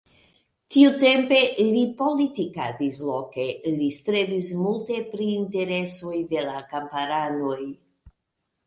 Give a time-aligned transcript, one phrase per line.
[0.75, 3.45] Tiutempe li politikadis loke,
[3.77, 7.63] li strebis multe pri interesoj de la kamparanoj.